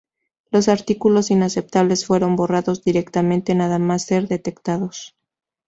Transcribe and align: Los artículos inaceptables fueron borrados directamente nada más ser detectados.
Los 0.49 0.67
artículos 0.67 1.29
inaceptables 1.29 2.07
fueron 2.07 2.35
borrados 2.35 2.83
directamente 2.83 3.53
nada 3.53 3.77
más 3.77 4.03
ser 4.05 4.27
detectados. 4.27 5.15